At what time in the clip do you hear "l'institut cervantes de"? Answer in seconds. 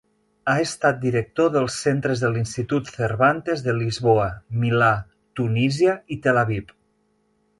2.37-3.75